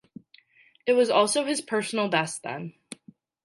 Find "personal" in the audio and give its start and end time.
1.61-2.09